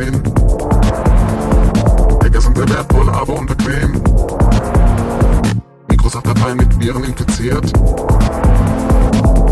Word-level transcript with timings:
abzusehen. 0.00 0.22
Hacker 2.22 2.40
sind 2.40 2.56
sehr 2.56 2.68
wertvoll, 2.68 3.08
aber 3.10 3.34
unbequem. 3.34 4.02
Microsoft-Dateien 5.88 6.56
mit 6.56 6.80
Viren 6.80 7.04
infiziert. 7.04 7.72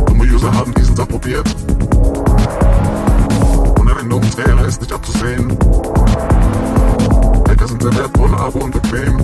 Dumme 0.07 0.25
User 0.25 0.53
haben 0.55 0.73
diesen 0.75 0.97
Satz 0.97 1.09
probiert. 1.09 1.55
Und 3.79 4.39
Ära 4.39 4.65
ist 4.67 4.81
nicht 4.81 4.93
abzusehen. 4.93 5.59
Hacker 7.49 7.69
sind 7.69 7.83
sehr 7.83 7.95
wertvoll, 7.97 8.35
aber 8.35 8.63
unbequem. 8.63 9.19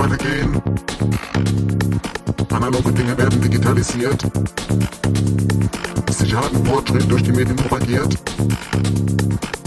Weitergehen. 0.00 0.62
Analoge 2.50 2.92
Dinge 2.92 3.16
werden 3.18 3.40
digitalisiert. 3.40 4.22
Sicherheit 6.10 6.52
und 6.52 6.66
Fortschritt 6.66 7.10
durch 7.10 7.22
die 7.22 7.32
Medien 7.32 7.56
propagiert. 7.56 8.16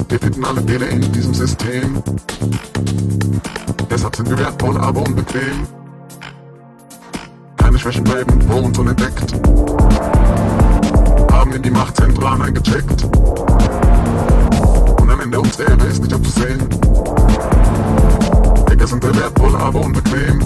Wir 0.10 0.20
finden 0.20 0.44
alle 0.46 0.62
Fehler 0.62 0.90
in 0.90 1.12
diesem 1.12 1.34
System. 1.34 2.04
Deshalb 3.90 4.16
sind 4.16 4.30
wir 4.30 4.40
wertvoll, 4.40 4.78
aber 4.78 5.02
unbequem. 5.02 5.68
Keine 7.58 7.78
Schwächen 7.80 8.04
bleiben 8.04 8.42
vor 8.42 8.63
uns 8.63 8.78
unentdeckt. 8.78 9.34
Haben 11.32 11.54
in 11.54 11.62
die 11.62 11.72
Machtzentralen 11.72 12.42
eingecheckt. 12.42 13.04
Und 15.00 15.10
am 15.12 15.20
Ende 15.22 15.40
unserer 15.40 15.70
Ära 15.70 15.86
ist 15.86 16.02
nicht 16.02 16.13
abzusehen. 16.13 16.60
Hacker 18.84 18.92
sind 19.00 19.04
sehr 19.06 19.16
wertvoll, 19.16 19.56
aber 19.56 19.80
unbequem. 19.80 20.40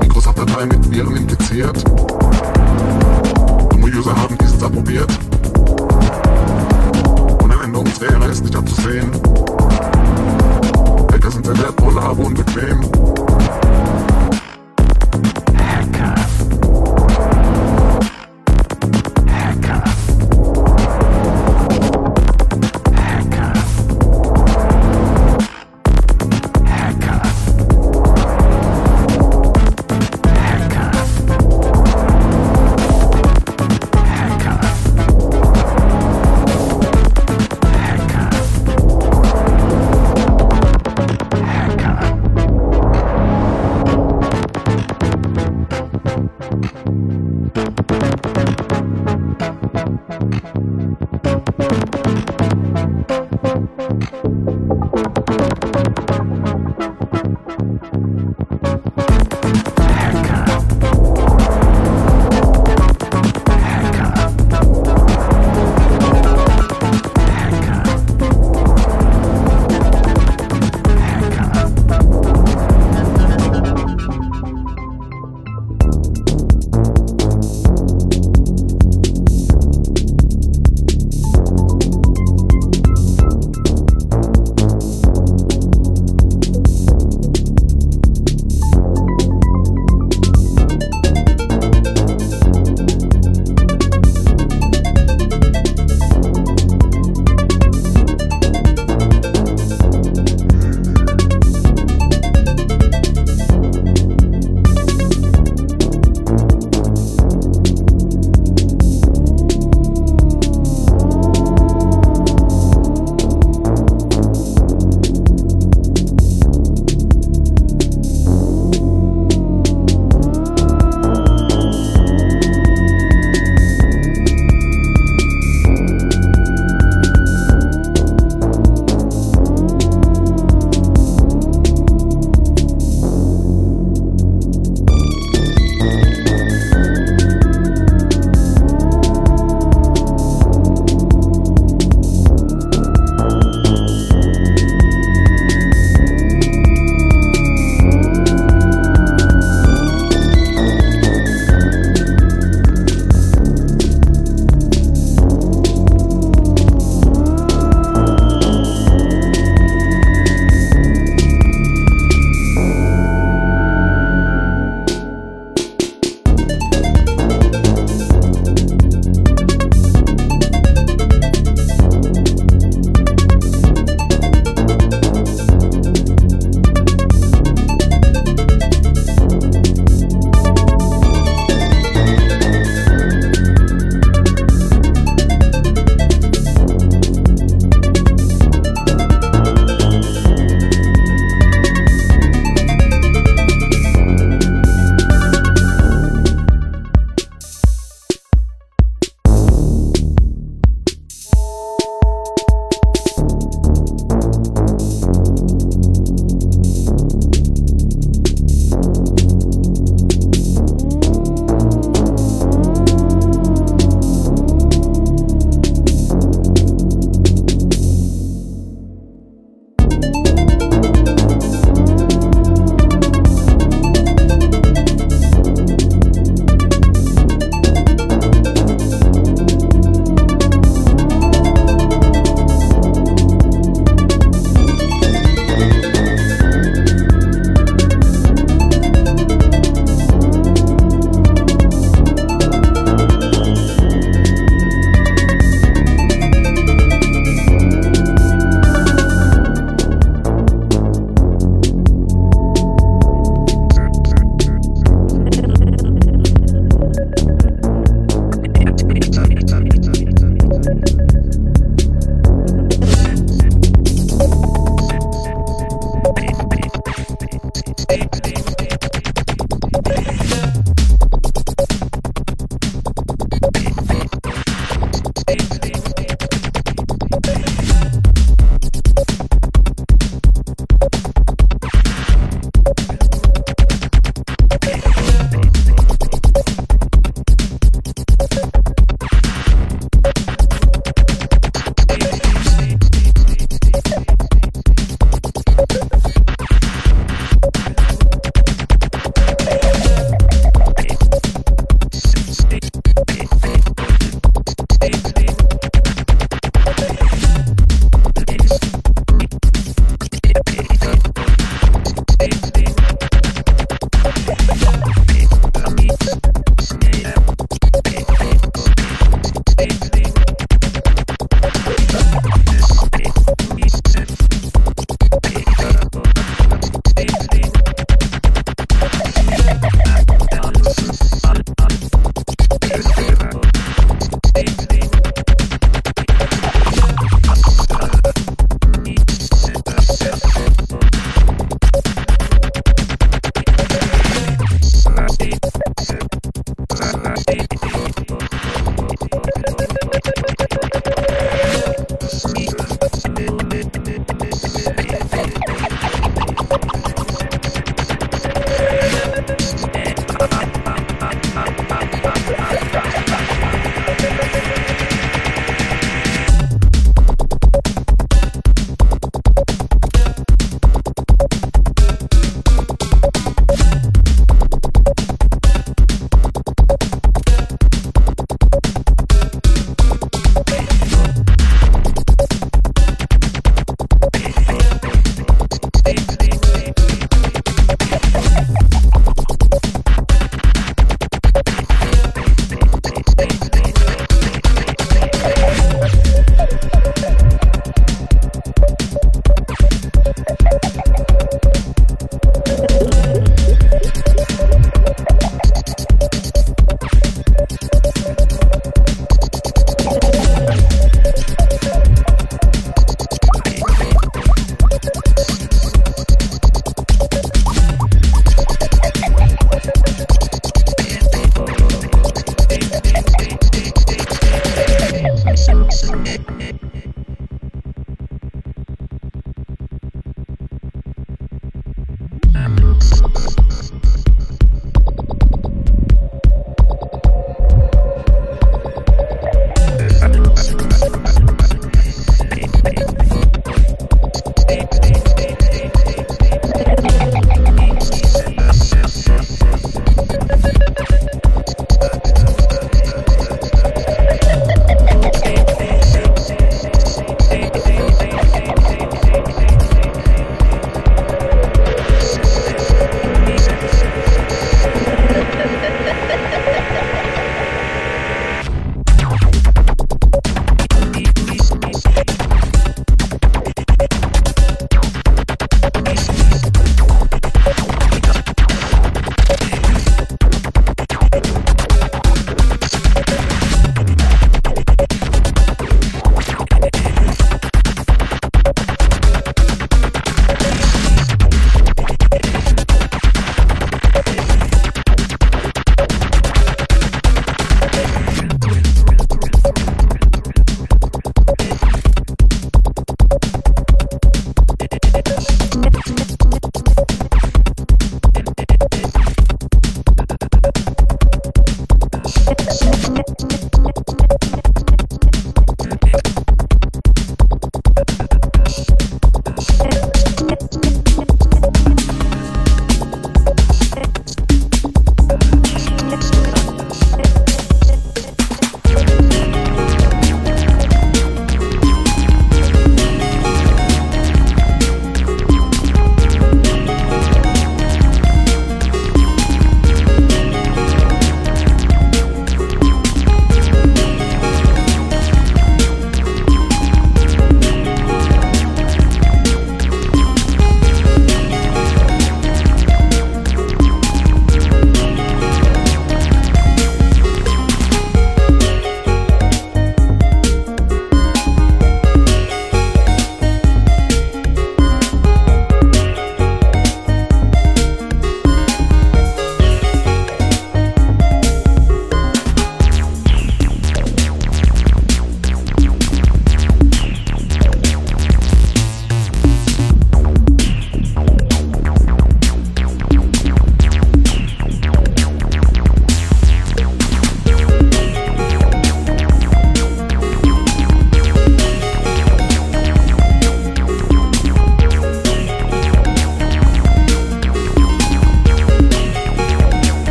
Microsoft-Dateien 0.00 0.68
mit 0.68 0.90
Viren 0.90 1.16
infiziert. 1.16 1.84
Dumme 3.70 3.92
User 3.94 4.16
haben 4.16 4.38
diesen 4.38 4.58
Satz 4.58 4.72
probiert. 4.72 5.10
Und 7.42 7.52
am 7.52 7.62
Ende 7.62 7.78
unserer 7.78 8.14
Ära 8.14 8.24
ist 8.28 8.44
nicht 8.44 8.56
abzusehen. 8.56 9.10
Hacker 11.12 11.30
sind 11.30 11.44
sehr 11.44 11.58
wertvoll, 11.58 11.98
aber 11.98 12.24
unbequem. 12.24 12.80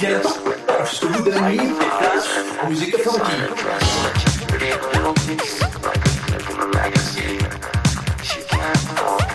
Yes, 0.00 0.38
afsluiten 0.80 1.48
niet. 1.48 1.60
Muziek 2.68 2.96
funky. 2.96 3.32
She 8.22 8.40
can't 8.46 9.00
walk, 9.00 9.30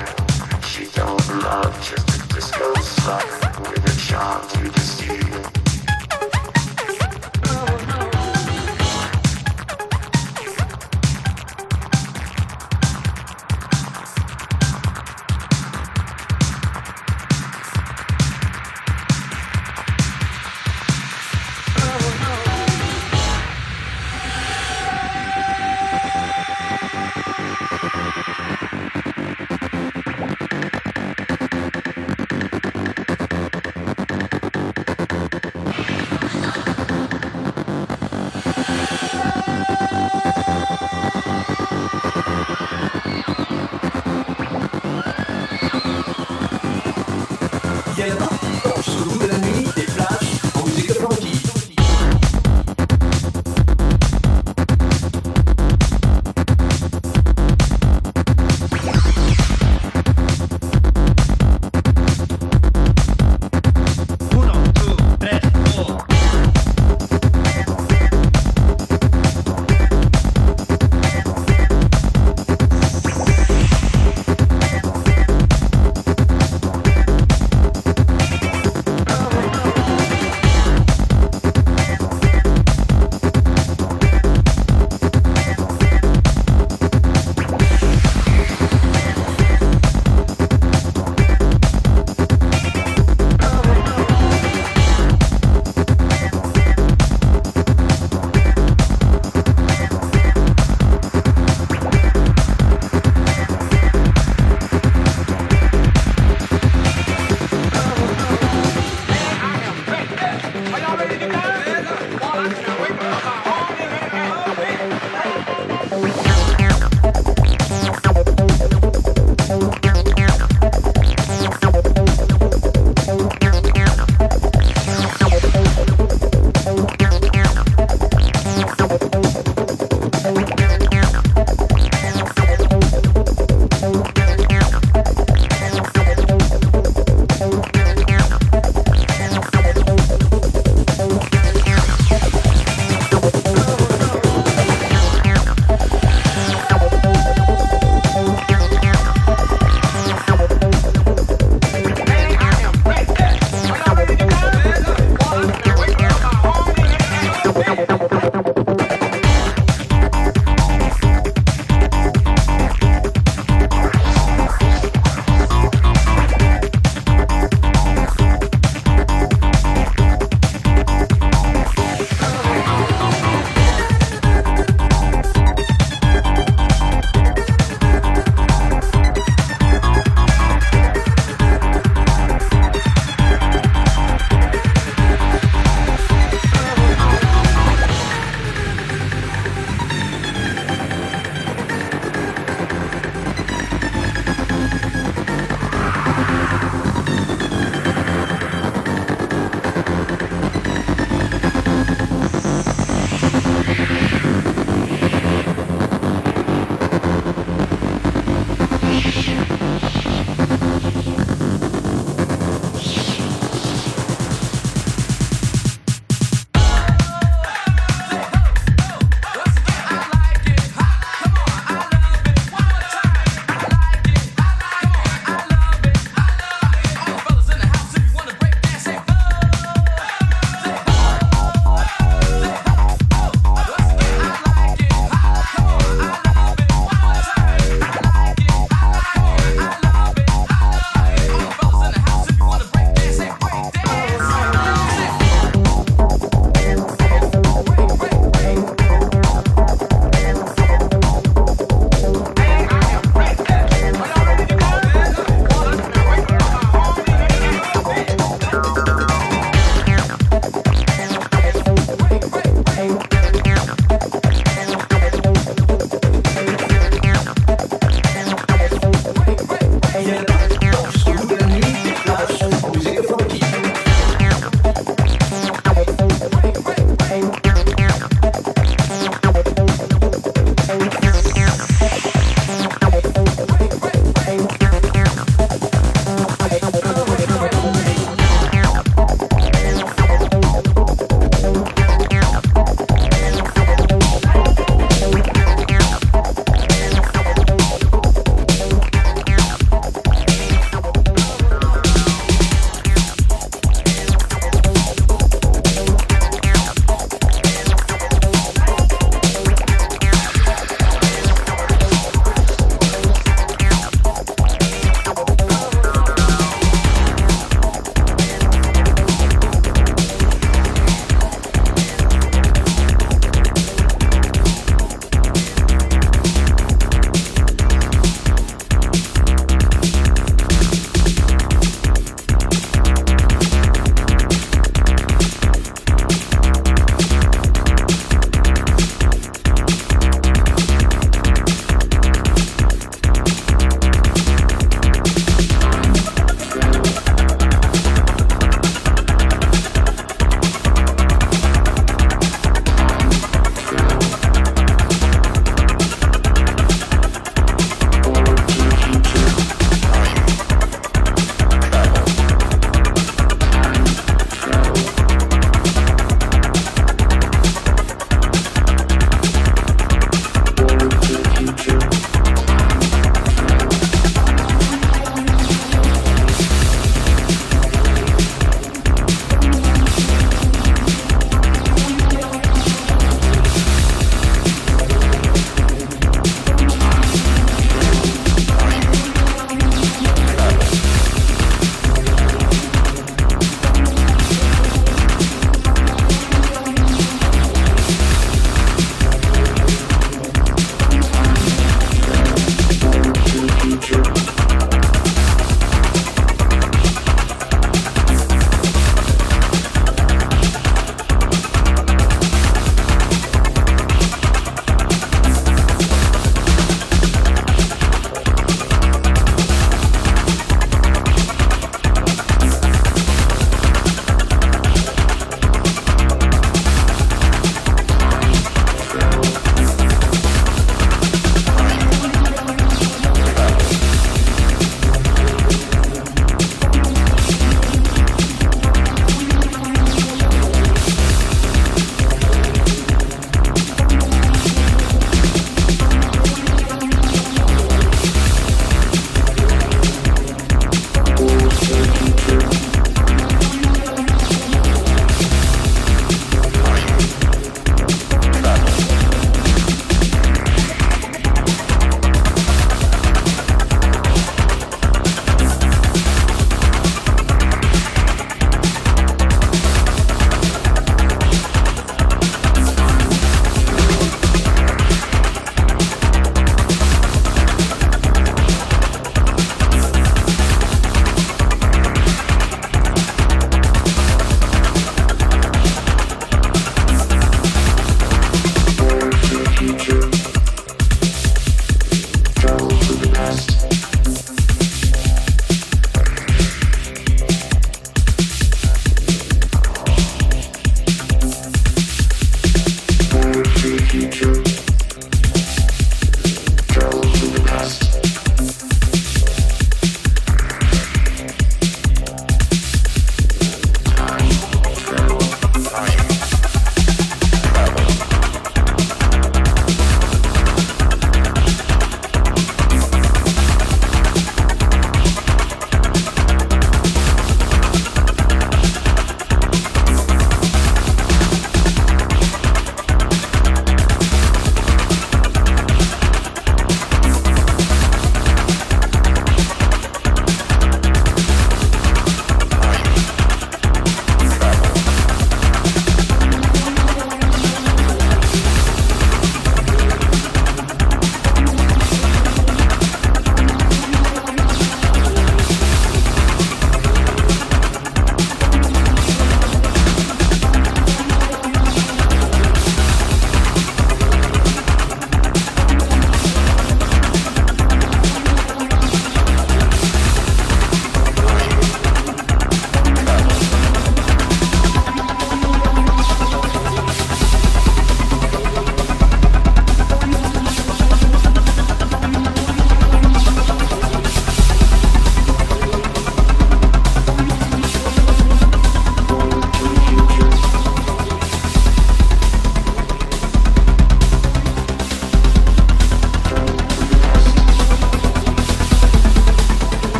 she 0.64 0.88
don't 0.94 1.44
love, 1.44 1.74
just 1.82 2.10
a 2.10 2.34
disco 2.34 2.74
song. 2.82 3.51